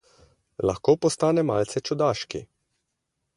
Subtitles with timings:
[0.69, 2.43] Lahko postane malce čudaški.